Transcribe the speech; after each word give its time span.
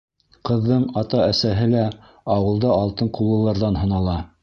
Ҡыҙҙың 0.49 0.85
ата-әсәһе 1.01 1.69
лә 1.75 1.85
ауылда 2.39 2.75
алтын 2.81 3.15
ҡуллыларҙан 3.21 3.83
һанала. 3.87 4.23